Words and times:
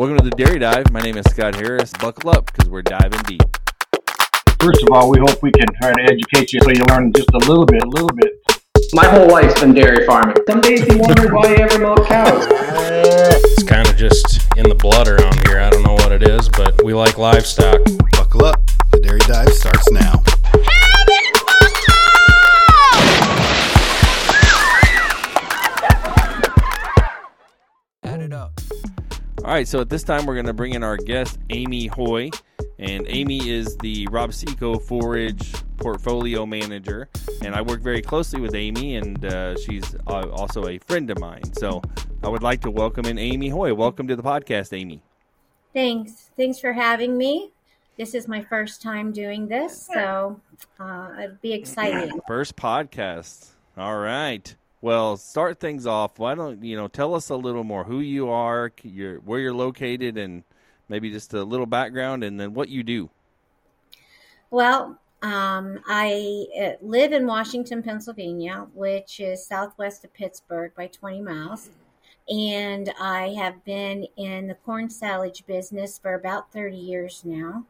Welcome 0.00 0.16
to 0.16 0.24
the 0.24 0.30
Dairy 0.30 0.58
Dive. 0.58 0.90
My 0.92 1.00
name 1.00 1.18
is 1.18 1.26
Scott 1.26 1.56
Harris. 1.56 1.92
Buckle 2.00 2.30
up 2.30 2.46
because 2.46 2.70
we're 2.70 2.80
diving 2.80 3.20
deep. 3.26 3.42
First 4.58 4.82
of 4.82 4.88
all, 4.92 5.10
we 5.10 5.18
hope 5.18 5.42
we 5.42 5.50
can 5.50 5.66
try 5.78 5.92
to 5.92 6.02
educate 6.04 6.54
you 6.54 6.60
so 6.62 6.70
you 6.70 6.82
learn 6.88 7.12
just 7.12 7.28
a 7.34 7.38
little 7.40 7.66
bit, 7.66 7.82
a 7.82 7.86
little 7.86 8.08
bit. 8.08 8.32
My 8.94 9.04
whole 9.04 9.28
life's 9.28 9.60
been 9.60 9.74
dairy 9.74 10.06
farming. 10.06 10.36
Some 10.48 10.62
days 10.62 10.86
you 10.86 10.96
wonder 11.00 11.34
why 11.34 11.50
you 11.50 11.56
ever 11.56 11.78
milk 11.80 12.06
cows. 12.06 12.46
It's 12.48 13.62
kind 13.64 13.86
of 13.86 13.94
just 13.98 14.40
in 14.56 14.70
the 14.70 14.74
blood 14.74 15.06
around 15.06 15.46
here. 15.46 15.60
I 15.60 15.68
don't 15.68 15.82
know 15.82 15.92
what 15.92 16.12
it 16.12 16.26
is, 16.26 16.48
but 16.48 16.82
we 16.82 16.94
like 16.94 17.18
livestock. 17.18 17.80
Buckle 18.12 18.46
up. 18.46 18.58
The 18.92 19.00
Dairy 19.00 19.20
Dive 19.20 19.52
starts 19.52 19.90
now. 19.90 20.22
All 29.42 29.54
right, 29.54 29.66
so 29.66 29.80
at 29.80 29.88
this 29.88 30.02
time, 30.02 30.26
we're 30.26 30.34
going 30.34 30.44
to 30.46 30.52
bring 30.52 30.74
in 30.74 30.82
our 30.82 30.98
guest, 30.98 31.38
Amy 31.48 31.86
Hoy. 31.86 32.28
And 32.78 33.06
Amy 33.08 33.48
is 33.48 33.74
the 33.78 34.06
Rob-See-Co 34.10 34.80
Forage 34.80 35.54
Portfolio 35.78 36.44
Manager. 36.44 37.08
And 37.42 37.54
I 37.54 37.62
work 37.62 37.80
very 37.80 38.02
closely 38.02 38.38
with 38.38 38.54
Amy, 38.54 38.96
and 38.96 39.24
uh, 39.24 39.58
she's 39.58 39.94
uh, 40.06 40.28
also 40.28 40.68
a 40.68 40.76
friend 40.76 41.10
of 41.10 41.18
mine. 41.18 41.54
So 41.54 41.80
I 42.22 42.28
would 42.28 42.42
like 42.42 42.60
to 42.62 42.70
welcome 42.70 43.06
in 43.06 43.18
Amy 43.18 43.48
Hoy. 43.48 43.72
Welcome 43.72 44.06
to 44.08 44.14
the 44.14 44.22
podcast, 44.22 44.76
Amy. 44.76 45.00
Thanks. 45.72 46.30
Thanks 46.36 46.58
for 46.58 46.74
having 46.74 47.16
me. 47.16 47.50
This 47.96 48.14
is 48.14 48.28
my 48.28 48.42
first 48.42 48.82
time 48.82 49.10
doing 49.10 49.48
this, 49.48 49.88
so 49.92 50.38
uh, 50.78 51.12
it'll 51.18 51.36
be 51.40 51.54
exciting. 51.54 52.20
First 52.26 52.56
podcast. 52.56 53.48
All 53.78 53.96
right. 53.96 54.54
Well, 54.82 55.16
start 55.18 55.60
things 55.60 55.86
off. 55.86 56.18
Why 56.18 56.34
don't 56.34 56.64
you 56.64 56.76
know? 56.76 56.88
Tell 56.88 57.14
us 57.14 57.28
a 57.28 57.36
little 57.36 57.64
more 57.64 57.84
who 57.84 58.00
you 58.00 58.30
are, 58.30 58.72
your, 58.82 59.18
where 59.18 59.38
you're 59.38 59.52
located, 59.52 60.16
and 60.16 60.42
maybe 60.88 61.10
just 61.10 61.34
a 61.34 61.42
little 61.44 61.66
background, 61.66 62.24
and 62.24 62.40
then 62.40 62.54
what 62.54 62.70
you 62.70 62.82
do. 62.82 63.10
Well, 64.50 64.98
um, 65.22 65.80
I 65.86 66.46
uh, 66.58 66.70
live 66.80 67.12
in 67.12 67.26
Washington, 67.26 67.82
Pennsylvania, 67.82 68.66
which 68.74 69.20
is 69.20 69.46
southwest 69.46 70.04
of 70.04 70.14
Pittsburgh 70.14 70.72
by 70.74 70.86
20 70.86 71.20
miles. 71.20 71.68
And 72.28 72.92
I 72.98 73.34
have 73.38 73.62
been 73.64 74.06
in 74.16 74.46
the 74.46 74.54
corn 74.54 74.88
silage 74.88 75.44
business 75.46 75.98
for 75.98 76.14
about 76.14 76.52
30 76.52 76.76
years 76.76 77.22
now. 77.24 77.64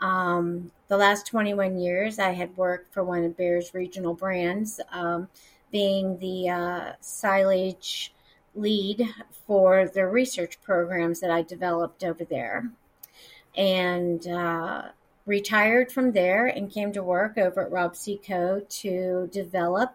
Um, 0.00 0.72
the 0.88 0.96
last 0.96 1.26
21 1.26 1.78
years, 1.78 2.18
I 2.18 2.30
had 2.30 2.56
worked 2.56 2.92
for 2.92 3.04
one 3.04 3.24
of 3.24 3.36
Bayer's 3.36 3.72
regional 3.72 4.14
brands. 4.14 4.80
Um, 4.92 5.28
being 5.70 6.18
the 6.18 6.48
uh, 6.48 6.92
silage 7.00 8.12
lead 8.54 9.08
for 9.46 9.88
the 9.88 10.06
research 10.06 10.60
programs 10.62 11.20
that 11.20 11.30
I 11.30 11.42
developed 11.42 12.04
over 12.04 12.24
there. 12.24 12.70
And 13.56 14.26
uh, 14.26 14.82
retired 15.26 15.92
from 15.92 16.12
there 16.12 16.46
and 16.46 16.70
came 16.70 16.92
to 16.92 17.02
work 17.02 17.38
over 17.38 17.64
at 17.64 17.70
Rob-See-Co 17.70 18.62
to 18.68 19.28
develop 19.32 19.94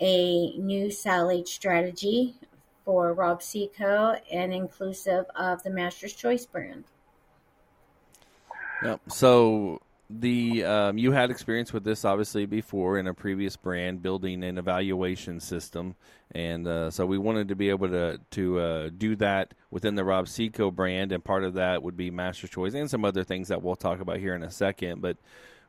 a 0.00 0.56
new 0.56 0.90
silage 0.90 1.48
strategy 1.48 2.36
for 2.84 3.12
Rob-See-Co 3.12 4.16
and 4.32 4.52
inclusive 4.52 5.26
of 5.36 5.62
the 5.62 5.70
Master's 5.70 6.12
Choice 6.12 6.46
brand. 6.46 6.84
Yep. 8.82 9.00
So 9.08 9.80
the 10.10 10.64
um, 10.64 10.96
you 10.96 11.12
had 11.12 11.30
experience 11.30 11.72
with 11.72 11.84
this 11.84 12.04
obviously 12.04 12.46
before 12.46 12.98
in 12.98 13.06
a 13.06 13.12
previous 13.12 13.56
brand 13.56 14.02
building 14.02 14.42
an 14.42 14.56
evaluation 14.56 15.38
system. 15.38 15.96
And 16.30 16.66
uh, 16.66 16.90
so 16.90 17.04
we 17.04 17.18
wanted 17.18 17.48
to 17.48 17.56
be 17.56 17.68
able 17.68 17.88
to 17.88 18.18
to 18.30 18.58
uh, 18.58 18.90
do 18.96 19.16
that 19.16 19.52
within 19.70 19.96
the 19.96 20.04
Rob-See-Co 20.04 20.70
brand. 20.70 21.12
And 21.12 21.22
part 21.22 21.44
of 21.44 21.54
that 21.54 21.82
would 21.82 21.96
be 21.96 22.10
Master 22.10 22.48
Choice 22.48 22.74
and 22.74 22.90
some 22.90 23.04
other 23.04 23.24
things 23.24 23.48
that 23.48 23.62
we'll 23.62 23.76
talk 23.76 24.00
about 24.00 24.18
here 24.18 24.34
in 24.34 24.42
a 24.42 24.50
second. 24.50 25.02
But 25.02 25.18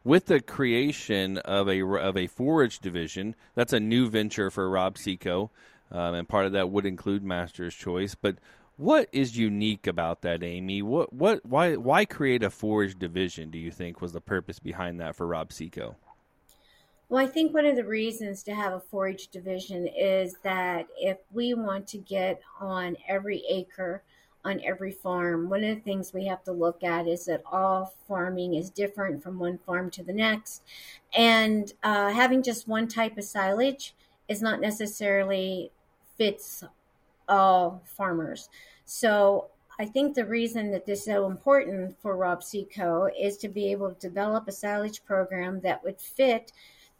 with 0.04 0.28
the 0.28 0.40
creation 0.40 1.38
of 1.40 1.68
a 1.68 1.84
of 1.84 2.16
a 2.16 2.28
forage 2.28 2.80
division 2.80 3.36
that's 3.56 3.74
a 3.74 3.80
new 3.80 4.10
venture 4.10 4.50
for 4.50 4.70
Rob-See-Co. 4.70 5.52
Um, 5.92 6.14
and 6.14 6.30
part 6.30 6.46
of 6.46 6.52
that 6.52 6.70
would 6.70 6.86
include 6.86 7.24
Master's 7.24 7.74
Choice. 7.74 8.16
But 8.16 8.38
what 8.80 9.10
is 9.12 9.38
unique 9.38 9.88
about 9.88 10.22
that, 10.22 10.42
Amy? 10.42 10.82
What 10.82 11.12
what 11.12 11.46
why 11.46 11.76
why 11.76 12.06
create 12.06 12.44
a 12.44 12.50
forage 12.50 12.98
division? 12.98 13.52
Do 13.52 13.58
you 13.58 13.72
think 13.72 14.00
was 14.00 14.14
the 14.14 14.22
purpose 14.22 14.58
behind 14.58 15.02
that 15.02 15.18
for 15.18 15.28
Rob-See-Co? 15.28 15.98
Well, 17.10 17.22
I 17.22 17.28
think 17.28 17.54
one 17.54 17.66
of 17.66 17.76
the 17.76 17.84
reasons 17.84 18.42
to 18.44 18.56
have 18.56 18.72
a 18.72 18.80
forage 18.80 19.28
division 19.28 19.86
is 19.86 20.36
that 20.44 20.88
if 20.98 21.18
we 21.34 21.54
want 21.54 21.88
to 21.88 21.98
get 21.98 22.42
on 22.62 22.96
every 23.06 23.44
acre 23.50 24.02
on 24.46 24.62
every 24.64 24.94
farm, 24.94 25.50
one 25.50 25.66
of 25.66 25.76
the 25.76 25.82
things 25.82 26.14
we 26.14 26.28
have 26.28 26.42
to 26.46 26.54
look 26.54 26.82
at 26.82 27.06
is 27.06 27.26
that 27.26 27.44
all 27.52 27.94
farming 28.08 28.54
is 28.54 28.70
different 28.70 29.22
from 29.22 29.40
one 29.40 29.58
farm 29.58 29.92
to 29.92 30.04
the 30.04 30.14
next. 30.14 30.64
And 31.14 31.74
uh, 31.84 32.12
having 32.12 32.42
just 32.42 32.66
one 32.66 32.88
type 32.88 33.18
of 33.18 33.26
silage 33.26 33.94
is 34.30 34.42
not 34.42 34.62
necessarily 34.62 35.72
fits 36.18 36.64
all 37.30 37.82
farmers. 37.86 38.50
So 38.86 39.48
I 39.80 39.86
think 39.86 40.14
the 40.14 40.26
reason 40.26 40.72
that 40.72 40.86
this 40.86 41.00
is 41.00 41.06
so 41.06 41.26
important 41.26 41.96
for 42.02 42.18
Rob-See-Co 42.18 43.12
is 43.18 43.38
to 43.38 43.48
be 43.48 43.72
able 43.72 43.94
to 43.94 44.08
develop 44.08 44.48
a 44.48 44.52
silage 44.52 45.06
program 45.06 45.62
that 45.62 45.84
would 45.84 46.02
fit 46.02 46.52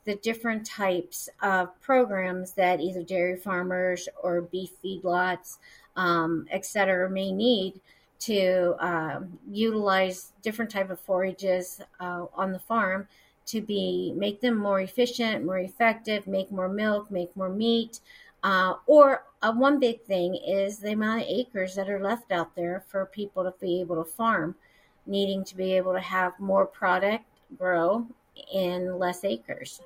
the 0.06 0.16
different 0.16 0.66
types 0.66 1.28
of 1.42 1.80
programs 1.82 2.54
that 2.54 2.80
either 2.80 3.04
dairy 3.04 3.36
farmers 3.36 4.08
or 4.24 4.42
beef 4.42 4.72
feedlots, 4.82 5.58
um, 5.98 6.48
et 6.52 6.66
cetera, 6.66 7.10
may 7.10 7.32
need 7.32 7.82
to 8.20 8.76
um, 8.80 9.38
utilize 9.52 10.32
different 10.42 10.72
type 10.72 10.90
of 10.90 11.00
forages 11.00 11.82
uh, 12.00 12.26
on 12.34 12.52
the 12.52 12.60
farm 12.60 13.08
to 13.46 13.62
be 13.62 14.14
make 14.16 14.42
them 14.42 14.56
more 14.56 14.80
efficient, 14.80 15.46
more 15.46 15.60
effective, 15.60 16.28
make 16.28 16.52
more 16.52 16.70
milk, 16.70 17.12
make 17.12 17.36
more 17.36 17.50
meat, 17.50 18.00
uh, 18.44 18.76
or 18.86 19.24
uh, 19.42 19.54
one 19.54 19.80
big 19.80 20.02
thing 20.04 20.36
is 20.36 20.80
the 20.80 20.92
amount 20.92 21.22
of 21.22 21.28
acres 21.28 21.76
that 21.76 21.90
are 21.90 22.02
left 22.02 22.32
out 22.32 22.56
there 22.56 22.84
for 22.88 23.06
people 23.06 23.44
to 23.44 23.54
be 23.60 23.82
able 23.82 24.04
to 24.04 24.10
farm, 24.10 24.56
needing 25.06 25.44
to 25.46 25.56
be 25.56 25.74
able 25.74 25.94
to 25.94 26.00
have 26.00 26.40
more 26.40 26.66
product 26.66 27.26
grow 27.58 28.08
in 28.54 28.98
less 28.98 29.24
acres. 29.24 29.82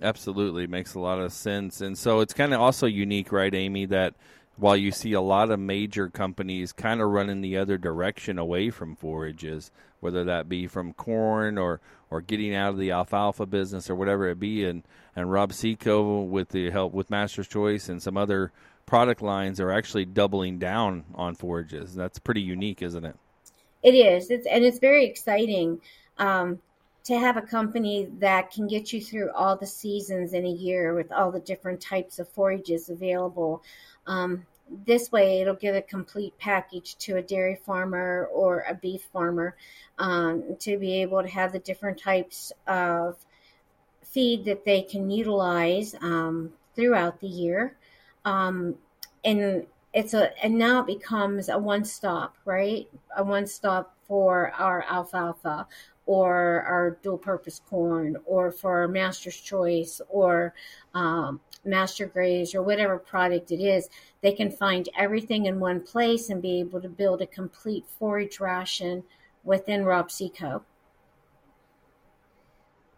Absolutely, 0.00 0.66
makes 0.66 0.94
a 0.94 1.00
lot 1.00 1.20
of 1.20 1.32
sense. 1.32 1.80
And 1.80 1.96
so 1.96 2.20
it's 2.20 2.34
kind 2.34 2.52
of 2.52 2.60
also 2.60 2.86
unique, 2.86 3.30
right, 3.30 3.54
Amy, 3.54 3.86
that 3.86 4.14
while 4.56 4.76
you 4.76 4.90
see 4.90 5.12
a 5.12 5.20
lot 5.20 5.50
of 5.50 5.60
major 5.60 6.08
companies 6.08 6.72
kind 6.72 7.00
of 7.00 7.08
running 7.08 7.40
the 7.40 7.56
other 7.56 7.78
direction 7.78 8.38
away 8.38 8.70
from 8.70 8.96
forages, 8.96 9.70
whether 10.02 10.24
that 10.24 10.48
be 10.48 10.66
from 10.66 10.92
corn 10.92 11.56
or, 11.56 11.80
or 12.10 12.20
getting 12.20 12.54
out 12.54 12.70
of 12.70 12.78
the 12.78 12.90
alfalfa 12.90 13.46
business 13.46 13.88
or 13.88 13.94
whatever 13.94 14.28
it 14.28 14.38
be, 14.38 14.64
and, 14.64 14.82
and 15.16 15.30
Rob-See-Co 15.30 16.22
with 16.22 16.50
the 16.50 16.70
help 16.70 16.92
with 16.92 17.08
Master's 17.08 17.48
Choice 17.48 17.88
and 17.88 18.02
some 18.02 18.16
other 18.16 18.52
product 18.84 19.22
lines 19.22 19.60
are 19.60 19.70
actually 19.70 20.04
doubling 20.04 20.58
down 20.58 21.04
on 21.14 21.34
forages. 21.34 21.94
That's 21.94 22.18
pretty 22.18 22.42
unique, 22.42 22.82
isn't 22.82 23.04
it? 23.04 23.16
It 23.82 23.94
is. 23.94 24.30
It's 24.30 24.46
and 24.46 24.64
it's 24.64 24.78
very 24.78 25.06
exciting. 25.06 25.80
Um, 26.18 26.60
to 27.04 27.18
have 27.18 27.36
a 27.36 27.42
company 27.42 28.08
that 28.18 28.52
can 28.52 28.68
get 28.68 28.92
you 28.92 29.00
through 29.00 29.30
all 29.32 29.56
the 29.56 29.66
seasons 29.66 30.34
in 30.34 30.44
a 30.46 30.50
year 30.50 30.94
with 30.94 31.10
all 31.10 31.32
the 31.32 31.40
different 31.40 31.80
types 31.80 32.18
of 32.18 32.28
forages 32.28 32.90
available. 32.90 33.62
Um, 34.06 34.46
this 34.86 35.12
way, 35.12 35.40
it'll 35.40 35.54
give 35.54 35.74
a 35.74 35.82
complete 35.82 36.36
package 36.38 36.96
to 36.98 37.16
a 37.16 37.22
dairy 37.22 37.56
farmer 37.56 38.28
or 38.32 38.64
a 38.68 38.74
beef 38.74 39.02
farmer 39.12 39.56
um, 39.98 40.56
to 40.60 40.78
be 40.78 41.02
able 41.02 41.22
to 41.22 41.28
have 41.28 41.52
the 41.52 41.58
different 41.58 41.98
types 41.98 42.52
of 42.66 43.16
feed 44.02 44.44
that 44.44 44.64
they 44.64 44.82
can 44.82 45.10
utilize 45.10 45.94
um, 46.00 46.52
throughout 46.74 47.20
the 47.20 47.28
year. 47.28 47.76
Um, 48.24 48.76
and 49.24 49.66
it's 49.92 50.14
a 50.14 50.44
and 50.44 50.56
now 50.58 50.80
it 50.80 50.86
becomes 50.86 51.48
a 51.48 51.58
one 51.58 51.84
stop, 51.84 52.36
right? 52.44 52.88
A 53.16 53.22
one 53.22 53.46
stop 53.46 53.94
for 54.06 54.52
our 54.52 54.84
alfalfa 54.88 55.66
or 56.06 56.62
our 56.62 56.98
dual 57.02 57.18
purpose 57.18 57.60
corn 57.68 58.16
or 58.24 58.50
for 58.50 58.80
our 58.80 58.88
master's 58.88 59.36
choice 59.36 60.00
or 60.08 60.54
um, 60.94 61.40
master 61.64 62.06
graze 62.06 62.54
or 62.54 62.62
whatever 62.62 62.98
product 62.98 63.52
it 63.52 63.62
is 63.62 63.88
they 64.20 64.32
can 64.32 64.50
find 64.50 64.88
everything 64.98 65.46
in 65.46 65.60
one 65.60 65.80
place 65.80 66.28
and 66.28 66.42
be 66.42 66.58
able 66.58 66.80
to 66.80 66.88
build 66.88 67.22
a 67.22 67.26
complete 67.26 67.84
forage 67.98 68.40
ration 68.40 69.02
within 69.44 69.84
Rob-See-Co 69.84 70.62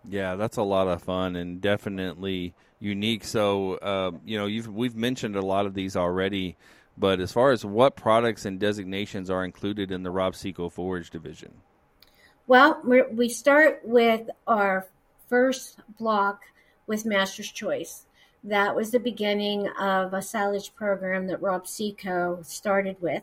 yeah 0.08 0.34
that's 0.34 0.56
a 0.56 0.62
lot 0.62 0.88
of 0.88 1.02
fun 1.02 1.36
and 1.36 1.60
definitely 1.60 2.54
unique. 2.84 3.24
So 3.24 3.74
uh, 3.74 4.12
you 4.24 4.38
know 4.38 4.46
you've 4.46 4.68
we've 4.68 4.96
mentioned 4.96 5.36
a 5.36 5.42
lot 5.42 5.66
of 5.66 5.74
these 5.74 5.96
already 5.96 6.56
but 6.96 7.18
as 7.18 7.32
far 7.32 7.50
as 7.50 7.64
what 7.64 7.96
products 7.96 8.44
and 8.44 8.60
designations 8.60 9.28
are 9.28 9.44
included 9.44 9.90
in 9.90 10.04
the 10.04 10.12
Rob-See-Co 10.12 10.68
forage 10.68 11.10
division 11.10 11.52
well, 12.46 12.81
we 12.85 13.29
start 13.29 13.81
with 13.85 14.29
our 14.46 14.87
first 15.29 15.79
block 15.99 16.43
with 16.87 17.06
Master's 17.06 17.50
Choice. 17.50 18.06
That 18.43 18.76
was 18.76 18.91
the 18.91 19.00
beginning 19.00 19.69
of 19.81 20.12
a 20.12 20.20
silage 20.20 20.75
program 20.75 21.26
that 21.29 21.41
Rob-See-Co 21.41 22.41
started 22.43 22.96
with. 23.00 23.23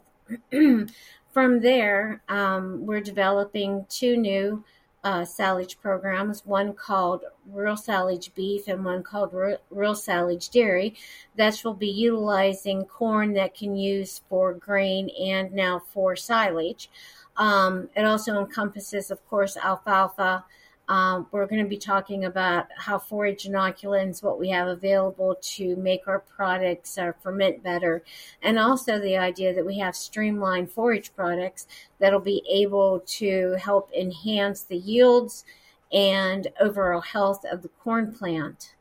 From 1.31 1.61
there, 1.61 2.21
um, 2.27 2.85
we're 2.85 3.01
developing 3.01 3.85
two 3.89 4.17
new 4.17 4.63
uh, 5.03 5.25
silage 5.25 5.79
programs, 5.79 6.45
one 6.45 6.73
called 6.73 7.23
Real 7.47 7.77
Silage 7.77 8.33
Beef 8.35 8.67
and 8.67 8.83
one 8.83 9.03
called 9.03 9.33
Real 9.69 9.95
Silage 9.95 10.49
Dairy, 10.49 10.95
that 11.35 11.61
will 11.63 11.73
be 11.73 11.89
utilizing 11.89 12.85
corn 12.85 13.33
that 13.33 13.55
can 13.55 13.75
use 13.75 14.21
for 14.29 14.53
grain 14.53 15.09
and 15.19 15.53
now 15.53 15.81
for 15.93 16.15
silage. 16.15 16.89
Um, 17.37 17.89
it 17.95 18.05
also 18.05 18.39
encompasses, 18.39 19.11
of 19.11 19.25
course, 19.29 19.57
alfalfa, 19.57 20.43
um, 20.91 21.27
we're 21.31 21.45
going 21.45 21.63
to 21.63 21.69
be 21.69 21.77
talking 21.77 22.25
about 22.25 22.67
how 22.75 22.99
forage 22.99 23.45
inoculants, 23.45 24.21
what 24.21 24.37
we 24.37 24.49
have 24.49 24.67
available 24.67 25.37
to 25.41 25.77
make 25.77 26.05
our 26.05 26.19
products 26.19 26.97
uh, 26.97 27.13
ferment 27.23 27.63
better, 27.63 28.03
and 28.41 28.59
also 28.59 28.99
the 28.99 29.15
idea 29.15 29.53
that 29.53 29.65
we 29.65 29.77
have 29.79 29.95
streamlined 29.95 30.69
forage 30.69 31.15
products 31.15 31.65
that'll 31.99 32.19
be 32.19 32.43
able 32.51 32.99
to 33.07 33.55
help 33.57 33.89
enhance 33.93 34.63
the 34.63 34.75
yields 34.75 35.45
and 35.93 36.49
overall 36.59 36.99
health 36.99 37.45
of 37.49 37.61
the 37.61 37.69
corn 37.69 38.13
plant. 38.13 38.75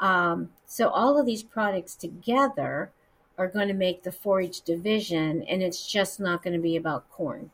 Um, 0.00 0.50
so 0.66 0.88
all 0.88 1.16
of 1.16 1.26
these 1.26 1.44
products 1.44 1.94
together 1.94 2.90
are 3.38 3.46
going 3.46 3.68
to 3.68 3.74
make 3.74 4.02
the 4.02 4.10
forage 4.10 4.62
division, 4.62 5.44
and 5.44 5.62
it's 5.62 5.86
just 5.86 6.18
not 6.18 6.42
going 6.42 6.54
to 6.56 6.62
be 6.62 6.74
about 6.74 7.08
corn. 7.08 7.52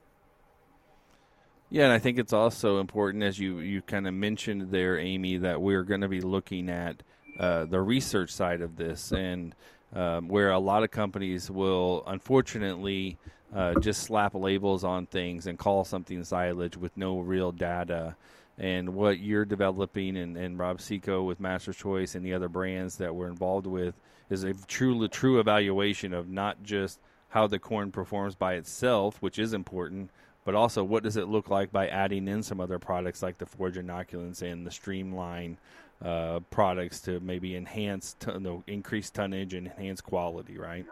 Yeah, 1.71 1.85
and 1.85 1.93
I 1.93 1.99
think 1.99 2.19
it's 2.19 2.33
also 2.33 2.81
important, 2.81 3.23
as 3.23 3.39
you, 3.39 3.59
you 3.59 3.83
kind 3.83 4.09
of 4.09 4.15
mentioned 4.15 4.71
there, 4.71 4.99
Amy, 4.99 5.37
that 5.37 5.61
we're 5.61 5.83
going 5.83 6.01
to 6.01 6.09
be 6.09 6.23
looking 6.23 6.71
at 6.71 7.03
uh, 7.39 7.67
the 7.67 7.81
research 7.81 8.31
side 8.31 8.63
of 8.63 8.77
this, 8.77 9.13
and 9.13 9.55
um, 9.95 10.29
where 10.29 10.51
a 10.51 10.59
lot 10.59 10.83
of 10.83 10.91
companies 10.91 11.51
will 11.51 12.05
unfortunately 12.07 13.19
uh, 13.55 13.75
just 13.81 14.03
slap 14.03 14.35
labels 14.35 14.83
on 14.83 15.05
things 15.07 15.47
and 15.47 15.59
call 15.59 15.85
something 15.85 16.25
silage 16.25 16.77
with 16.77 16.97
no 16.97 17.19
real 17.19 17.53
data. 17.53 18.17
And 18.57 18.95
what 18.95 19.21
you're 19.21 19.45
developing, 19.45 20.17
and, 20.17 20.39
and 20.39 20.59
Rob-See-Co 20.59 21.23
with 21.23 21.39
Master's 21.39 21.77
Choice 21.77 22.15
and 22.15 22.25
the 22.25 22.33
other 22.33 22.49
brands 22.49 22.97
that 22.97 23.15
we're 23.15 23.29
involved 23.29 23.67
with, 23.67 23.95
is 24.31 24.43
a 24.43 24.55
true 24.55 25.07
true 25.09 25.39
evaluation 25.39 26.15
of 26.15 26.31
not 26.31 26.63
just 26.63 26.99
how 27.29 27.47
the 27.47 27.59
corn 27.59 27.93
performs 27.93 28.35
by 28.35 28.55
itself, 28.55 29.19
which 29.21 29.39
is 29.39 29.53
important, 29.53 30.11
but 30.49 30.55
also 30.55 30.83
what 30.83 31.03
does 31.03 31.19
it 31.19 31.29
look 31.29 31.51
like 31.51 31.71
by 31.71 31.89
adding 31.89 32.27
in 32.27 32.43
some 32.43 32.59
other 32.59 32.79
products 32.79 33.23
like 33.23 33.37
the 33.37 33.45
forage 33.45 33.75
inoculants 33.75 34.41
and 34.41 34.67
the 34.67 34.71
streamline 34.71 35.59
uh, 36.03 36.41
products 36.49 37.01
to 37.01 37.21
maybe 37.21 37.55
enhance, 37.55 38.17
ton- 38.19 38.43
no, 38.43 38.65
increase 38.67 39.11
tonnage 39.11 39.53
and 39.53 39.67
enhance 39.67 40.01
quality, 40.01 40.57
right? 40.57 40.87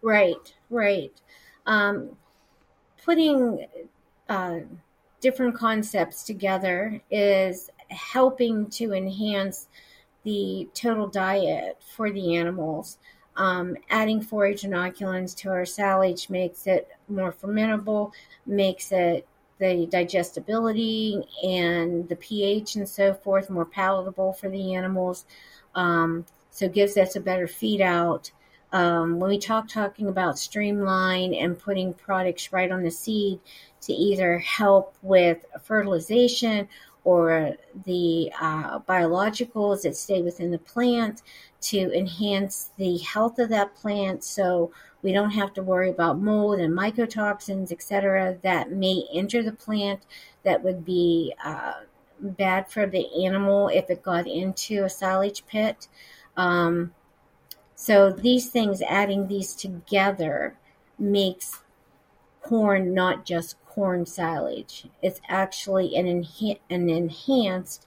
Right, 0.00 0.54
right. 0.70 1.12
Um, 1.66 2.16
putting 3.04 3.66
uh, 4.30 4.60
different 5.20 5.56
concepts 5.56 6.22
together 6.22 6.98
is 7.10 7.68
helping 7.90 8.70
to 8.70 8.94
enhance 8.94 9.68
the 10.24 10.70
total 10.72 11.06
diet 11.06 11.76
for 11.94 12.10
the 12.10 12.34
animals. 12.36 12.96
Um, 13.36 13.76
adding 13.90 14.22
forage 14.22 14.62
inoculants 14.62 15.36
to 15.40 15.50
our 15.50 15.66
silage 15.66 16.30
makes 16.30 16.66
it 16.66 16.88
more 17.08 17.32
fermentable, 17.32 18.12
makes 18.46 18.92
it 18.92 19.26
the 19.58 19.86
digestibility 19.86 21.22
and 21.42 22.08
the 22.08 22.16
pH 22.16 22.76
and 22.76 22.88
so 22.88 23.14
forth 23.14 23.48
more 23.48 23.64
palatable 23.64 24.32
for 24.34 24.48
the 24.48 24.74
animals. 24.74 25.24
Um, 25.74 26.26
so 26.50 26.68
gives 26.68 26.96
us 26.96 27.16
a 27.16 27.20
better 27.20 27.46
feed 27.46 27.80
out. 27.80 28.30
Um, 28.72 29.20
when 29.20 29.30
we 29.30 29.38
talk 29.38 29.68
talking 29.68 30.08
about 30.08 30.38
streamline 30.38 31.32
and 31.32 31.58
putting 31.58 31.94
products 31.94 32.52
right 32.52 32.70
on 32.70 32.82
the 32.82 32.90
seed 32.90 33.40
to 33.82 33.92
either 33.92 34.38
help 34.38 34.94
with 35.02 35.44
fertilization 35.62 36.68
or 37.04 37.54
the 37.84 38.32
uh, 38.40 38.80
biologicals 38.80 39.82
that 39.82 39.96
stay 39.96 40.22
within 40.22 40.50
the 40.50 40.58
plant 40.58 41.22
to 41.60 41.78
enhance 41.96 42.72
the 42.78 42.98
health 42.98 43.38
of 43.38 43.48
that 43.50 43.74
plant 43.76 44.24
so 44.24 44.72
we 45.02 45.12
don't 45.12 45.30
have 45.30 45.52
to 45.54 45.62
worry 45.62 45.90
about 45.90 46.18
mold 46.18 46.58
and 46.58 46.76
mycotoxins, 46.76 47.70
etc., 47.70 48.38
that 48.42 48.72
may 48.72 49.04
enter 49.12 49.42
the 49.42 49.52
plant 49.52 50.02
that 50.42 50.62
would 50.62 50.84
be 50.84 51.34
uh, 51.44 51.74
bad 52.20 52.70
for 52.70 52.86
the 52.86 53.24
animal 53.24 53.68
if 53.68 53.90
it 53.90 54.02
got 54.02 54.26
into 54.26 54.84
a 54.84 54.90
silage 54.90 55.46
pit. 55.46 55.88
Um, 56.36 56.92
so 57.74 58.10
these 58.10 58.48
things, 58.50 58.82
adding 58.82 59.28
these 59.28 59.54
together, 59.54 60.56
makes 60.98 61.62
corn 62.42 62.94
not 62.94 63.24
just 63.24 63.56
corn 63.66 64.06
silage. 64.06 64.86
It's 65.02 65.20
actually 65.28 65.96
an, 65.96 66.06
enha- 66.06 66.60
an 66.70 66.88
enhanced 66.88 67.86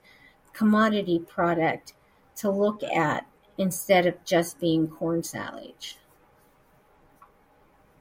commodity 0.54 1.20
product 1.20 1.94
to 2.38 2.52
look 2.52 2.84
at 2.84 3.26
instead 3.58 4.06
of 4.06 4.24
just 4.24 4.60
being 4.60 4.88
corn 4.88 5.24
silage. 5.24 5.99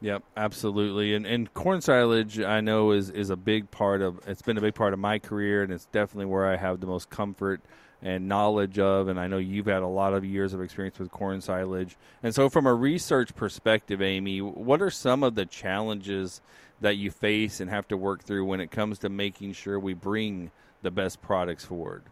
Yep, 0.01 0.23
absolutely. 0.37 1.15
And 1.15 1.27
and 1.27 1.53
corn 1.55 1.81
silage 1.81 2.39
I 2.41 2.61
know 2.61 2.93
is 2.93 3.11
is 3.11 3.31
a 3.31 3.37
big 3.37 3.71
part 3.71 4.01
of 4.01 4.21
it's 4.27 4.43
been 4.43 4.57
a 4.57 4.61
big 4.61 4.75
part 4.75 4.93
of 4.93 4.99
my 4.99 5.19
career 5.19 5.63
and 5.63 5.73
it's 5.73 5.87
definitely 5.87 6.27
where 6.27 6.47
I 6.47 6.57
have 6.57 6.81
the 6.81 6.87
most 6.87 7.11
comfort 7.11 7.61
and 8.01 8.29
knowledge 8.29 8.79
of 8.79 9.09
and 9.09 9.19
I 9.19 9.27
know 9.27 9.39
you've 9.39 9.67
had 9.67 9.83
a 9.83 9.89
lot 9.89 10.15
of 10.15 10.25
years 10.25 10.55
of 10.55 10.63
experience 10.63 11.01
with 11.01 11.11
corn 11.11 11.41
silage. 11.41 11.97
And 12.23 12.33
so 12.33 12.49
from 12.49 12.67
a 12.67 12.75
research 12.75 13.35
perspective, 13.35 14.01
Amy, 14.01 14.41
what 14.41 14.81
are 14.81 14.91
some 14.91 15.25
of 15.25 15.35
the 15.35 15.47
challenges 15.47 16.41
that 16.81 16.97
you 16.97 17.11
face 17.11 17.59
and 17.59 17.69
have 17.69 17.89
to 17.89 17.97
work 17.97 18.23
through 18.23 18.45
when 18.45 18.61
it 18.61 18.71
comes 18.71 19.01
to 19.01 19.09
making 19.09 19.53
sure 19.53 19.81
we 19.81 19.95
bring 19.95 20.53
the 20.83 20.93
best 20.93 21.21
products 21.21 21.65
forward? 21.65 22.05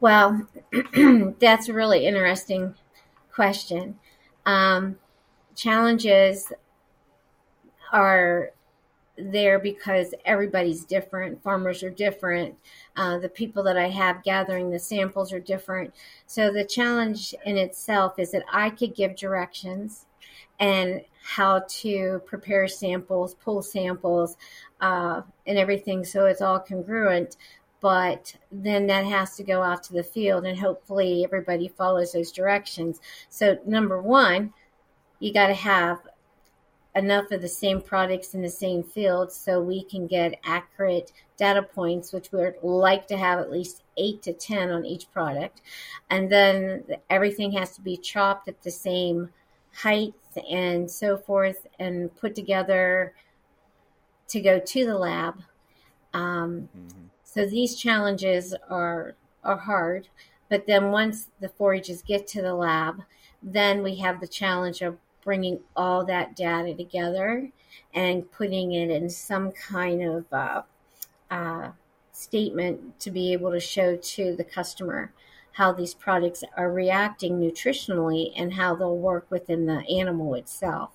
Well, 0.00 0.48
that's 1.38 1.68
a 1.68 1.72
really 1.72 2.04
interesting 2.04 2.74
question. 3.32 3.98
Um, 4.44 4.96
challenges 5.58 6.52
are 7.92 8.52
there 9.18 9.58
because 9.58 10.14
everybody's 10.24 10.84
different. 10.84 11.42
Farmers 11.42 11.82
are 11.82 11.90
different. 11.90 12.54
Uh, 12.96 13.18
the 13.18 13.28
people 13.28 13.64
that 13.64 13.76
I 13.76 13.88
have 13.88 14.22
gathering 14.22 14.70
the 14.70 14.78
samples 14.78 15.32
are 15.32 15.40
different. 15.40 15.92
So 16.26 16.52
the 16.52 16.64
challenge 16.64 17.34
in 17.44 17.56
itself 17.56 18.18
is 18.18 18.30
that 18.30 18.44
I 18.52 18.70
could 18.70 18.94
give 18.94 19.16
directions 19.16 20.06
and 20.60 21.02
how 21.24 21.62
to 21.68 22.22
prepare 22.24 22.68
samples, 22.68 23.34
pull 23.34 23.60
samples, 23.60 24.36
uh, 24.80 25.22
and 25.46 25.58
everything 25.58 26.04
so 26.04 26.26
it's 26.26 26.40
all 26.40 26.60
congruent. 26.60 27.36
But 27.80 28.34
then 28.50 28.86
that 28.88 29.04
has 29.04 29.36
to 29.36 29.44
go 29.44 29.62
out 29.62 29.84
to 29.84 29.92
the 29.92 30.02
field, 30.02 30.46
and 30.46 30.58
hopefully 30.58 31.24
everybody 31.24 31.68
follows 31.68 32.12
those 32.12 32.32
directions. 32.32 33.00
So, 33.28 33.56
number 33.66 34.02
one, 34.02 34.52
you 35.20 35.32
got 35.32 35.48
to 35.48 35.54
have 35.54 35.98
enough 36.94 37.30
of 37.30 37.40
the 37.40 37.48
same 37.48 37.80
products 37.80 38.34
in 38.34 38.42
the 38.42 38.50
same 38.50 38.82
field 38.82 39.30
so 39.32 39.60
we 39.60 39.84
can 39.84 40.06
get 40.06 40.40
accurate 40.44 41.12
data 41.36 41.62
points, 41.62 42.12
which 42.12 42.32
we'd 42.32 42.54
like 42.62 43.06
to 43.06 43.16
have 43.16 43.38
at 43.38 43.52
least 43.52 43.82
eight 43.96 44.22
to 44.22 44.32
10 44.32 44.70
on 44.70 44.84
each 44.84 45.10
product. 45.12 45.60
And 46.10 46.30
then 46.30 46.84
everything 47.08 47.52
has 47.52 47.74
to 47.76 47.80
be 47.80 47.96
chopped 47.96 48.48
at 48.48 48.62
the 48.62 48.70
same 48.70 49.30
height 49.72 50.14
and 50.50 50.90
so 50.90 51.16
forth 51.16 51.66
and 51.78 52.14
put 52.16 52.34
together 52.34 53.14
to 54.28 54.40
go 54.40 54.58
to 54.58 54.84
the 54.84 54.98
lab. 54.98 55.42
Um, 56.14 56.68
mm-hmm. 56.76 57.04
So 57.24 57.46
these 57.46 57.76
challenges 57.76 58.54
are 58.68 59.14
are 59.44 59.56
hard, 59.56 60.08
but 60.48 60.66
then 60.66 60.90
once 60.90 61.28
the 61.40 61.48
forages 61.48 62.02
get 62.02 62.26
to 62.28 62.42
the 62.42 62.54
lab, 62.54 63.02
then 63.42 63.82
we 63.82 63.96
have 63.96 64.20
the 64.20 64.26
challenge 64.26 64.82
of 64.82 64.98
bringing 65.28 65.60
all 65.76 66.06
that 66.06 66.34
data 66.34 66.74
together 66.74 67.50
and 67.92 68.32
putting 68.32 68.72
it 68.72 68.90
in 68.90 69.10
some 69.10 69.52
kind 69.52 70.02
of 70.02 70.24
uh, 70.32 70.62
uh, 71.30 71.68
statement 72.12 72.98
to 72.98 73.10
be 73.10 73.34
able 73.34 73.50
to 73.50 73.60
show 73.60 73.94
to 73.96 74.34
the 74.36 74.42
customer 74.42 75.12
how 75.52 75.70
these 75.70 75.92
products 75.92 76.42
are 76.56 76.72
reacting 76.72 77.38
nutritionally 77.38 78.32
and 78.38 78.54
how 78.54 78.74
they'll 78.74 78.96
work 78.96 79.26
within 79.28 79.66
the 79.66 79.86
animal 80.00 80.34
itself. 80.34 80.92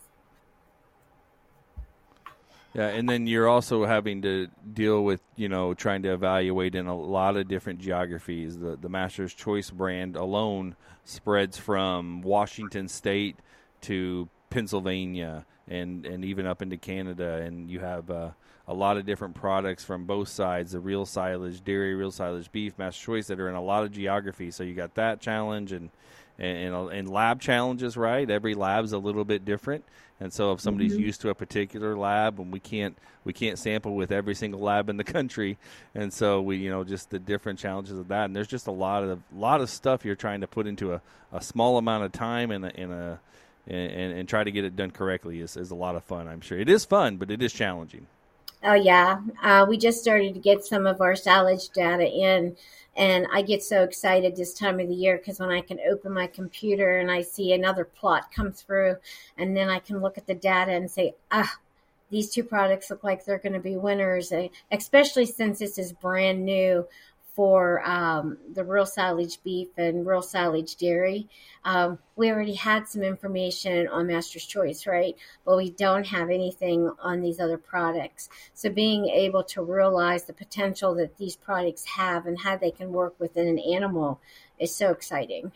Yeah, 2.73 2.87
and 2.87 3.07
then 3.07 3.27
you're 3.27 3.47
also 3.47 3.85
having 3.85 4.23
to 4.23 4.47
deal 4.73 5.03
with, 5.03 5.21
you 5.35 5.47
know, 5.47 5.75
trying 5.75 6.01
to 6.01 6.11
evaluate 6.11 6.73
in 6.73 6.87
a 6.87 6.97
lot 6.97 7.37
of 7.37 7.47
different 7.47 7.81
geographies. 7.81 8.57
The 8.57 8.77
the 8.81 8.89
Master's 8.89 9.35
Choice 9.35 9.69
brand 9.69 10.15
alone 10.15 10.75
spreads 11.05 11.55
from 11.55 12.23
Washington 12.23 12.87
State 12.87 13.37
to 13.83 14.29
Pennsylvania 14.49 15.45
and 15.67 16.05
and 16.05 16.25
even 16.25 16.45
up 16.45 16.61
into 16.61 16.77
Canada, 16.77 17.35
and 17.35 17.69
you 17.69 17.79
have 17.79 18.09
uh, 18.11 18.31
a 18.67 18.73
lot 18.73 18.97
of 18.97 19.05
different 19.05 19.35
products 19.35 19.83
from 19.83 20.05
both 20.05 20.27
sides: 20.29 20.73
the 20.73 20.79
real 20.79 21.05
silage 21.05 21.63
dairy, 21.63 21.95
real 21.95 22.11
silage 22.11 22.51
beef, 22.51 22.77
Master 22.77 23.05
Choice 23.05 23.27
that 23.27 23.39
are 23.39 23.49
in 23.49 23.55
a 23.55 23.61
lot 23.63 23.83
of 23.83 23.91
geography. 23.91 24.51
So 24.51 24.63
you 24.63 24.73
got 24.75 24.95
that 24.95 25.21
challenge 25.21 25.71
and 25.71 25.89
and, 26.39 26.73
and, 26.75 26.91
and 26.91 27.09
lab 27.09 27.39
challenges, 27.41 27.95
right? 27.95 28.29
Every 28.29 28.55
lab's 28.55 28.91
a 28.91 28.97
little 28.97 29.23
bit 29.23 29.45
different, 29.45 29.85
and 30.19 30.33
so 30.33 30.51
if 30.51 30.59
somebody's 30.61 30.93
Mm-hmm. 30.93 31.03
used 31.03 31.21
to 31.21 31.29
a 31.29 31.35
particular 31.35 31.95
lab, 31.95 32.39
and 32.39 32.51
we 32.51 32.59
can't 32.59 32.97
we 33.23 33.33
can't 33.33 33.57
sample 33.57 33.95
with 33.95 34.11
every 34.11 34.35
single 34.35 34.59
lab 34.61 34.89
in 34.89 34.97
the 34.97 35.03
country, 35.17 35.57
and 35.95 36.11
so 36.11 36.41
we 36.41 36.57
you 36.57 36.69
know 36.69 36.83
just 36.83 37.09
the 37.09 37.19
different 37.19 37.59
challenges 37.59 37.97
of 37.97 38.09
that. 38.09 38.25
And 38.25 38.35
there's 38.35 38.47
just 38.47 38.67
a 38.67 38.71
lot 38.71 39.03
of 39.03 39.19
lot 39.33 39.61
of 39.61 39.69
stuff 39.69 40.03
you're 40.03 40.15
trying 40.15 40.41
to 40.41 40.47
put 40.47 40.67
into 40.67 40.93
a, 40.93 41.01
a 41.31 41.41
small 41.41 41.77
amount 41.77 42.03
of 42.03 42.11
time 42.11 42.51
and 42.51 42.65
a, 42.65 42.79
in 42.79 42.91
a 42.91 43.19
and, 43.67 44.13
and 44.13 44.29
try 44.29 44.43
to 44.43 44.51
get 44.51 44.65
it 44.65 44.75
done 44.75 44.91
correctly 44.91 45.39
is, 45.39 45.57
is 45.57 45.71
a 45.71 45.75
lot 45.75 45.95
of 45.95 46.03
fun. 46.03 46.27
I'm 46.27 46.41
sure 46.41 46.59
it 46.59 46.69
is 46.69 46.85
fun, 46.85 47.17
but 47.17 47.31
it 47.31 47.41
is 47.41 47.53
challenging. 47.53 48.07
Oh 48.65 48.75
yeah, 48.75 49.19
uh, 49.41 49.65
we 49.67 49.77
just 49.77 50.01
started 50.01 50.33
to 50.35 50.39
get 50.39 50.63
some 50.63 50.87
of 50.87 51.01
our 51.01 51.15
silage 51.17 51.69
data 51.69 52.09
in, 52.09 52.55
and 52.95 53.27
I 53.33 53.41
get 53.41 53.61
so 53.61 53.83
excited 53.83 54.35
this 54.35 54.53
time 54.53 54.79
of 54.79 54.87
the 54.87 54.95
year 54.95 55.17
because 55.17 55.39
when 55.39 55.51
I 55.51 55.59
can 55.59 55.79
open 55.89 56.13
my 56.13 56.27
computer 56.27 56.97
and 56.97 57.11
I 57.11 57.23
see 57.23 57.51
another 57.51 57.83
plot 57.83 58.31
come 58.33 58.53
through, 58.53 58.95
and 59.37 59.55
then 59.55 59.69
I 59.69 59.79
can 59.79 59.99
look 59.99 60.17
at 60.17 60.27
the 60.27 60.33
data 60.33 60.71
and 60.71 60.89
say, 60.89 61.13
ah, 61.29 61.57
these 62.09 62.29
two 62.29 62.43
products 62.43 62.89
look 62.89 63.03
like 63.03 63.25
they're 63.25 63.39
going 63.39 63.53
to 63.53 63.59
be 63.59 63.75
winners, 63.75 64.31
especially 64.71 65.25
since 65.25 65.59
this 65.59 65.77
is 65.77 65.91
brand 65.91 66.45
new 66.45 66.87
for 67.35 67.87
um, 67.87 68.37
the 68.53 68.63
real 68.63 68.85
silage 68.85 69.41
beef 69.43 69.69
and 69.77 70.05
real 70.05 70.21
silage 70.21 70.75
dairy. 70.75 71.27
Um, 71.65 71.97
we 72.15 72.29
already 72.29 72.53
had 72.53 72.87
some 72.87 73.01
information 73.01 73.87
on 73.87 74.07
Master's 74.07 74.45
Choice, 74.45 74.85
right? 74.85 75.15
But 75.45 75.57
we 75.57 75.71
don't 75.71 76.05
have 76.07 76.29
anything 76.29 76.91
on 76.99 77.21
these 77.21 77.39
other 77.39 77.57
products. 77.57 78.29
So 78.53 78.69
being 78.69 79.05
able 79.05 79.43
to 79.45 79.63
realize 79.63 80.25
the 80.25 80.33
potential 80.33 80.93
that 80.95 81.17
these 81.17 81.35
products 81.35 81.85
have 81.85 82.27
and 82.27 82.39
how 82.39 82.57
they 82.57 82.71
can 82.71 82.91
work 82.91 83.15
within 83.19 83.47
an 83.47 83.59
animal 83.59 84.19
is 84.59 84.75
so 84.75 84.91
exciting. 84.91 85.51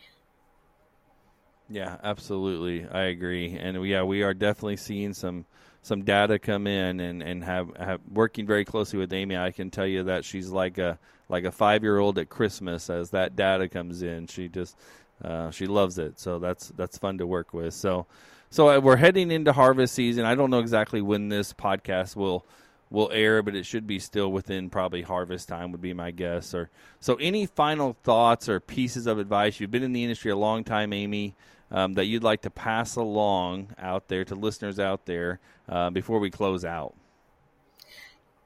Yeah, 1.68 1.96
absolutely. 2.02 2.86
I 2.88 3.04
agree. 3.04 3.56
And 3.58 3.84
yeah, 3.86 4.02
we 4.02 4.22
are 4.22 4.34
definitely 4.34 4.76
seeing 4.76 5.12
some 5.12 5.44
some 5.82 6.02
data 6.02 6.38
come 6.38 6.66
in 6.66 7.00
and, 7.00 7.22
and 7.22 7.44
have, 7.44 7.74
have 7.76 8.00
working 8.12 8.46
very 8.46 8.64
closely 8.64 8.98
with 8.98 9.12
Amy. 9.12 9.36
I 9.36 9.52
can 9.52 9.70
tell 9.70 9.86
you 9.86 10.02
that 10.04 10.24
she's 10.24 10.50
like 10.50 10.78
a 10.78 10.98
like 11.28 11.44
a 11.44 11.52
five 11.52 11.82
year 11.82 11.98
old 11.98 12.18
at 12.18 12.28
Christmas 12.28 12.90
as 12.90 13.10
that 13.10 13.36
data 13.36 13.68
comes 13.68 14.02
in. 14.02 14.26
She 14.26 14.48
just 14.48 14.76
uh, 15.22 15.50
she 15.50 15.66
loves 15.66 15.98
it. 15.98 16.18
So 16.18 16.38
that's 16.38 16.68
that's 16.76 16.96
fun 16.98 17.18
to 17.18 17.26
work 17.26 17.52
with. 17.52 17.74
So 17.74 18.06
so 18.50 18.70
uh, 18.70 18.80
we're 18.80 18.96
heading 18.96 19.30
into 19.30 19.52
harvest 19.52 19.94
season. 19.94 20.24
I 20.24 20.34
don't 20.34 20.50
know 20.50 20.60
exactly 20.60 21.02
when 21.02 21.28
this 21.28 21.52
podcast 21.52 22.16
will 22.16 22.46
will 22.90 23.10
air, 23.12 23.42
but 23.42 23.54
it 23.54 23.66
should 23.66 23.86
be 23.86 23.98
still 23.98 24.32
within 24.32 24.70
probably 24.70 25.02
harvest 25.02 25.48
time 25.48 25.70
would 25.72 25.82
be 25.82 25.92
my 25.92 26.10
guess. 26.10 26.54
Or 26.54 26.70
so 26.98 27.16
any 27.16 27.44
final 27.44 27.94
thoughts 28.04 28.48
or 28.48 28.58
pieces 28.58 29.06
of 29.06 29.18
advice? 29.18 29.60
You've 29.60 29.70
been 29.70 29.82
in 29.82 29.92
the 29.92 30.02
industry 30.02 30.30
a 30.30 30.36
long 30.36 30.64
time, 30.64 30.94
Amy 30.94 31.34
um, 31.70 31.94
that 31.94 32.06
you'd 32.06 32.22
like 32.22 32.42
to 32.42 32.50
pass 32.50 32.96
along 32.96 33.74
out 33.78 34.08
there 34.08 34.24
to 34.24 34.34
listeners 34.34 34.78
out 34.78 35.06
there 35.06 35.40
uh, 35.68 35.90
before 35.90 36.18
we 36.18 36.30
close 36.30 36.64
out? 36.64 36.94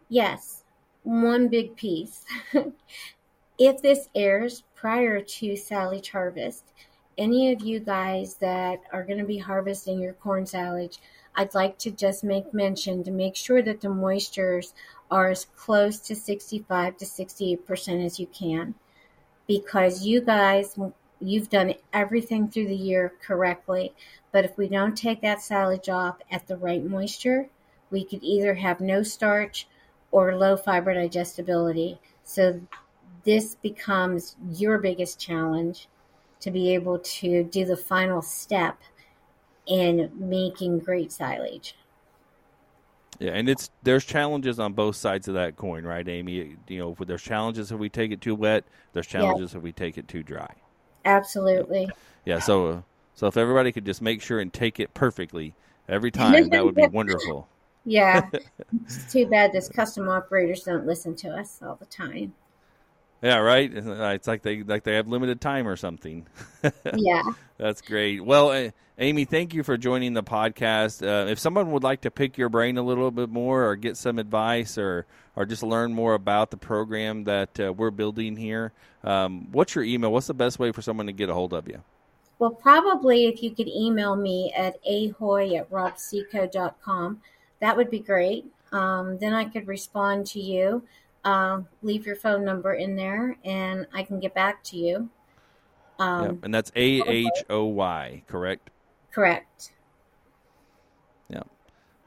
Yes, 0.08 0.64
one 1.02 1.48
big 1.48 1.76
piece. 1.76 2.24
if 3.58 3.82
this 3.82 4.08
airs 4.14 4.62
prior 4.74 5.20
to 5.20 5.56
silage 5.56 6.10
harvest, 6.10 6.64
any 7.18 7.52
of 7.52 7.62
you 7.62 7.78
guys 7.80 8.34
that 8.36 8.80
are 8.92 9.04
going 9.04 9.18
to 9.18 9.24
be 9.24 9.38
harvesting 9.38 10.00
your 10.00 10.14
corn 10.14 10.46
silage, 10.46 10.98
I'd 11.34 11.54
like 11.54 11.78
to 11.78 11.90
just 11.90 12.24
make 12.24 12.52
mention 12.52 13.04
to 13.04 13.10
make 13.10 13.36
sure 13.36 13.62
that 13.62 13.80
the 13.80 13.88
moistures 13.88 14.72
are 15.10 15.30
as 15.30 15.46
close 15.56 15.98
to 16.00 16.14
65 16.14 16.96
to 16.98 17.04
68% 17.04 18.04
as 18.04 18.18
you 18.18 18.26
can 18.26 18.74
because 19.46 20.04
you 20.04 20.20
guys 20.20 20.76
you've 21.22 21.48
done 21.48 21.74
everything 21.92 22.48
through 22.48 22.68
the 22.68 22.74
year 22.74 23.12
correctly. 23.22 23.92
But 24.32 24.44
if 24.44 24.56
we 24.56 24.68
don't 24.68 24.96
take 24.96 25.20
that 25.22 25.42
silage 25.42 25.88
off 25.88 26.16
at 26.30 26.46
the 26.46 26.56
right 26.56 26.84
moisture, 26.84 27.48
we 27.90 28.04
could 28.04 28.22
either 28.22 28.54
have 28.54 28.80
no 28.80 29.02
starch 29.02 29.66
or 30.10 30.36
low 30.36 30.56
fiber 30.56 30.94
digestibility. 30.94 31.98
So 32.24 32.60
this 33.24 33.54
becomes 33.56 34.36
your 34.50 34.78
biggest 34.78 35.20
challenge 35.20 35.88
to 36.40 36.50
be 36.50 36.74
able 36.74 36.98
to 36.98 37.44
do 37.44 37.64
the 37.64 37.76
final 37.76 38.20
step 38.22 38.78
in 39.66 40.10
making 40.16 40.80
great 40.80 41.12
silage. 41.12 41.76
Yeah, 43.18 43.32
and 43.32 43.48
it's 43.48 43.70
there's 43.82 44.04
challenges 44.04 44.58
on 44.58 44.72
both 44.72 44.96
sides 44.96 45.28
of 45.28 45.34
that 45.34 45.56
coin, 45.56 45.84
right, 45.84 46.06
Amy? 46.08 46.56
You 46.66 46.78
know, 46.78 46.96
there's 47.06 47.22
challenges 47.22 47.70
if 47.70 47.78
we 47.78 47.88
take 47.88 48.10
it 48.10 48.20
too 48.20 48.34
wet. 48.34 48.64
There's 48.92 49.06
challenges 49.06 49.54
if 49.54 49.62
we 49.62 49.70
take 49.70 49.96
it 49.96 50.08
too 50.08 50.24
dry. 50.24 50.52
Absolutely. 51.04 51.88
Yeah, 52.24 52.38
so 52.38 52.84
so 53.14 53.26
if 53.26 53.36
everybody 53.36 53.72
could 53.72 53.84
just 53.84 54.02
make 54.02 54.22
sure 54.22 54.40
and 54.40 54.52
take 54.52 54.80
it 54.80 54.94
perfectly 54.94 55.54
every 55.88 56.10
time, 56.12 56.48
that 56.50 56.64
would 56.64 56.74
be 56.74 56.86
wonderful. 56.92 57.48
Yeah. 57.84 58.28
it's 58.84 59.12
too 59.12 59.26
bad 59.26 59.52
those 59.52 59.68
custom 59.68 60.08
operators 60.08 60.62
don't 60.62 60.86
listen 60.86 61.14
to 61.16 61.30
us 61.30 61.58
all 61.62 61.76
the 61.76 61.86
time. 61.86 62.34
Yeah, 63.22 63.38
right. 63.38 63.70
It's 63.72 64.26
like 64.26 64.42
they 64.42 64.64
like 64.64 64.82
they 64.82 64.94
have 64.94 65.06
limited 65.06 65.40
time 65.40 65.66
or 65.68 65.76
something. 65.76 66.26
Yeah. 66.96 67.22
That's 67.58 67.80
great. 67.80 68.24
Well, 68.24 68.50
uh, 68.50 68.70
Amy, 68.98 69.24
thank 69.24 69.54
you 69.54 69.62
for 69.62 69.76
joining 69.76 70.14
the 70.14 70.22
podcast. 70.22 71.02
Uh, 71.02 71.28
if 71.28 71.38
someone 71.38 71.70
would 71.72 71.82
like 71.82 72.02
to 72.02 72.10
pick 72.10 72.38
your 72.38 72.48
brain 72.48 72.76
a 72.78 72.82
little 72.82 73.10
bit 73.10 73.30
more, 73.30 73.64
or 73.64 73.76
get 73.76 73.96
some 73.96 74.18
advice, 74.18 74.78
or 74.78 75.06
or 75.34 75.44
just 75.44 75.62
learn 75.62 75.92
more 75.92 76.14
about 76.14 76.50
the 76.50 76.56
program 76.56 77.24
that 77.24 77.58
uh, 77.58 77.72
we're 77.72 77.90
building 77.90 78.36
here, 78.36 78.72
um, 79.02 79.48
what's 79.50 79.74
your 79.74 79.84
email? 79.84 80.12
What's 80.12 80.26
the 80.26 80.34
best 80.34 80.58
way 80.58 80.70
for 80.70 80.82
someone 80.82 81.06
to 81.06 81.12
get 81.12 81.28
a 81.28 81.34
hold 81.34 81.52
of 81.52 81.66
you? 81.66 81.82
Well, 82.38 82.50
probably 82.50 83.26
if 83.26 83.42
you 83.42 83.52
could 83.52 83.68
email 83.68 84.16
me 84.16 84.52
at 84.56 84.76
ahoy 84.86 85.54
at 85.54 85.70
robseeco.com, 85.70 87.20
that 87.60 87.76
would 87.76 87.90
be 87.90 88.00
great. 88.00 88.46
Um, 88.72 89.18
then 89.18 89.32
I 89.34 89.44
could 89.44 89.68
respond 89.68 90.26
to 90.28 90.40
you, 90.40 90.82
uh, 91.24 91.60
leave 91.82 92.06
your 92.06 92.16
phone 92.16 92.44
number 92.44 92.74
in 92.74 92.96
there, 92.96 93.36
and 93.44 93.86
I 93.94 94.02
can 94.02 94.20
get 94.20 94.34
back 94.34 94.62
to 94.64 94.76
you. 94.76 95.10
Um, 95.98 96.24
yep. 96.24 96.36
And 96.42 96.54
that's 96.54 96.72
A 96.74 97.02
H 97.08 97.44
O 97.50 97.64
Y, 97.64 98.22
correct? 98.26 98.70
Correct. 99.12 99.72
Yeah. 101.28 101.42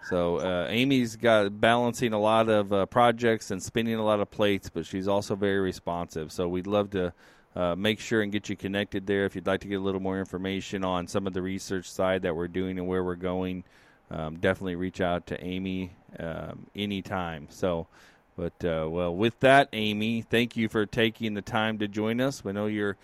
So 0.09 0.37
uh, 0.37 0.67
Amy's 0.69 1.15
got 1.15 1.59
balancing 1.61 2.13
a 2.13 2.19
lot 2.19 2.49
of 2.49 2.73
uh, 2.73 2.85
projects 2.87 3.51
and 3.51 3.61
spinning 3.61 3.95
a 3.95 4.03
lot 4.03 4.19
of 4.19 4.29
plates, 4.29 4.69
but 4.69 4.85
she's 4.85 5.07
also 5.07 5.35
very 5.35 5.59
responsive. 5.59 6.31
So 6.31 6.47
we'd 6.47 6.67
love 6.67 6.89
to 6.91 7.13
uh, 7.55 7.75
make 7.75 7.99
sure 7.99 8.21
and 8.21 8.31
get 8.31 8.49
you 8.49 8.55
connected 8.57 9.07
there. 9.07 9.25
If 9.25 9.35
you'd 9.35 9.47
like 9.47 9.61
to 9.61 9.67
get 9.67 9.75
a 9.75 9.83
little 9.83 10.01
more 10.01 10.19
information 10.19 10.83
on 10.83 11.07
some 11.07 11.25
of 11.25 11.33
the 11.33 11.41
research 11.41 11.89
side 11.89 12.21
that 12.23 12.35
we're 12.35 12.49
doing 12.49 12.77
and 12.77 12.87
where 12.87 13.03
we're 13.03 13.15
going, 13.15 13.63
um, 14.11 14.37
definitely 14.39 14.75
reach 14.75 14.99
out 14.99 15.25
to 15.27 15.41
Amy 15.43 15.95
um, 16.19 16.67
anytime. 16.75 17.47
So, 17.49 17.87
but 18.37 18.53
uh, 18.65 18.87
well, 18.89 19.15
with 19.15 19.39
that, 19.39 19.69
Amy, 19.73 20.21
thank 20.21 20.57
you 20.57 20.69
for 20.69 20.85
taking 20.85 21.33
the 21.33 21.41
time 21.41 21.77
to 21.79 21.87
join 21.87 22.19
us. 22.19 22.43
We 22.43 22.51
know 22.51 22.67
you're 22.67 22.97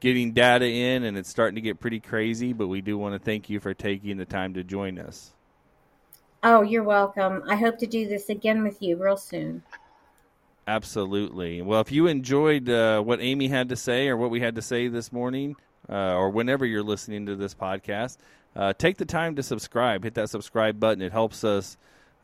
getting 0.00 0.32
data 0.32 0.66
in 0.66 1.04
and 1.04 1.16
it's 1.16 1.28
starting 1.28 1.54
to 1.54 1.60
get 1.60 1.80
pretty 1.80 2.00
crazy, 2.00 2.52
but 2.52 2.68
we 2.68 2.80
do 2.80 2.98
want 2.98 3.14
to 3.14 3.18
thank 3.18 3.48
you 3.48 3.60
for 3.60 3.74
taking 3.74 4.18
the 4.18 4.24
time 4.24 4.54
to 4.54 4.62
join 4.62 4.98
us. 4.98 5.32
Oh, 6.42 6.62
you're 6.62 6.84
welcome. 6.84 7.42
I 7.48 7.56
hope 7.56 7.78
to 7.78 7.86
do 7.86 8.06
this 8.06 8.28
again 8.28 8.62
with 8.62 8.80
you 8.82 9.02
real 9.02 9.16
soon. 9.16 9.62
Absolutely. 10.68 11.62
Well, 11.62 11.80
if 11.80 11.90
you 11.90 12.06
enjoyed 12.06 12.68
uh, 12.68 13.00
what 13.00 13.20
Amy 13.20 13.48
had 13.48 13.68
to 13.70 13.76
say 13.76 14.08
or 14.08 14.16
what 14.16 14.30
we 14.30 14.40
had 14.40 14.56
to 14.56 14.62
say 14.62 14.88
this 14.88 15.12
morning, 15.12 15.56
uh, 15.88 16.14
or 16.14 16.30
whenever 16.30 16.66
you're 16.66 16.82
listening 16.82 17.26
to 17.26 17.36
this 17.36 17.54
podcast, 17.54 18.18
uh, 18.54 18.72
take 18.72 18.96
the 18.96 19.04
time 19.04 19.36
to 19.36 19.42
subscribe. 19.42 20.04
Hit 20.04 20.14
that 20.14 20.30
subscribe 20.30 20.80
button. 20.80 21.02
It 21.02 21.12
helps 21.12 21.44
us 21.44 21.76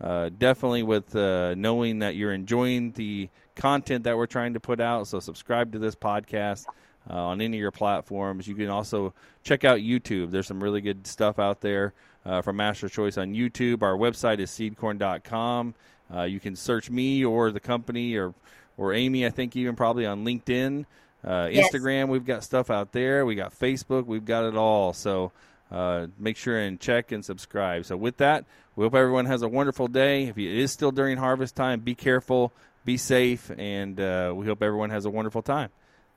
uh, 0.02 0.30
definitely 0.36 0.82
with 0.82 1.14
uh, 1.16 1.54
knowing 1.54 2.00
that 2.00 2.16
you're 2.16 2.32
enjoying 2.32 2.92
the 2.92 3.28
content 3.54 4.04
that 4.04 4.16
we're 4.16 4.26
trying 4.26 4.54
to 4.54 4.60
put 4.60 4.80
out. 4.80 5.06
So, 5.06 5.20
subscribe 5.20 5.72
to 5.72 5.78
this 5.78 5.94
podcast. 5.94 6.66
Uh, 7.10 7.14
on 7.14 7.40
any 7.40 7.56
of 7.56 7.60
your 7.60 7.72
platforms. 7.72 8.46
You 8.46 8.54
can 8.54 8.68
also 8.68 9.12
check 9.42 9.64
out 9.64 9.80
YouTube. 9.80 10.30
There's 10.30 10.46
some 10.46 10.62
really 10.62 10.80
good 10.80 11.04
stuff 11.04 11.40
out 11.40 11.60
there 11.60 11.94
uh, 12.24 12.42
from 12.42 12.54
Master 12.58 12.88
Choice 12.88 13.18
on 13.18 13.34
YouTube. 13.34 13.82
Our 13.82 13.96
website 13.96 14.38
is 14.38 14.52
seedcorn.com. 14.52 15.74
Uh, 16.14 16.22
you 16.22 16.38
can 16.38 16.54
search 16.54 16.90
me 16.90 17.24
or 17.24 17.50
the 17.50 17.58
company 17.58 18.14
or 18.14 18.34
or 18.76 18.92
Amy. 18.94 19.26
I 19.26 19.30
think 19.30 19.56
even 19.56 19.74
probably 19.74 20.06
on 20.06 20.24
LinkedIn, 20.24 20.84
uh, 21.24 21.48
Yes. 21.50 21.72
Instagram. 21.72 22.06
We've 22.08 22.24
got 22.24 22.44
stuff 22.44 22.70
out 22.70 22.92
there. 22.92 23.26
We 23.26 23.34
got 23.34 23.52
Facebook. 23.58 24.06
We've 24.06 24.24
got 24.24 24.44
it 24.44 24.54
all. 24.56 24.92
So 24.92 25.32
uh, 25.72 26.06
make 26.18 26.36
sure 26.36 26.58
and 26.58 26.78
check 26.78 27.10
and 27.12 27.24
subscribe. 27.24 27.86
So 27.86 27.96
with 27.96 28.18
that, 28.18 28.44
we 28.76 28.84
hope 28.84 28.94
everyone 28.94 29.26
has 29.26 29.42
a 29.42 29.48
wonderful 29.48 29.88
day. 29.88 30.24
If 30.24 30.38
it 30.38 30.58
is 30.58 30.70
still 30.70 30.92
during 30.92 31.16
harvest 31.16 31.56
time, 31.56 31.80
be 31.80 31.94
careful, 31.94 32.52
be 32.84 32.96
safe, 32.96 33.50
and 33.56 33.98
uh, 33.98 34.32
we 34.36 34.46
hope 34.46 34.62
everyone 34.62 34.90
has 34.90 35.06
a 35.06 35.10
wonderful 35.10 35.42
time. 35.42 35.70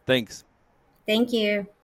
Thanks. 0.05 0.43
Thank 1.07 1.31
you. 1.31 1.67